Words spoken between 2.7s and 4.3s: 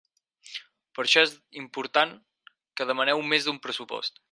que demaneu més d'un pressupost.